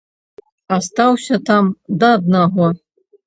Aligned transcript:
Астаўся 0.77 1.37
там, 1.51 1.69
да 2.01 2.07
аднаго. 2.21 2.71